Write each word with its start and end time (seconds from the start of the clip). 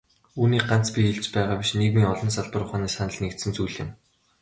Үүнийг 0.39 0.65
ганц 0.71 0.87
би 0.93 0.99
хэлж 1.05 1.25
байгаа 1.35 1.57
биш, 1.59 1.71
нийгмийн 1.79 2.11
олон 2.13 2.29
салбар 2.33 2.61
ухааны 2.63 2.89
санал 2.91 3.17
нэгдсэн 3.23 3.51
зүйл. 3.55 3.77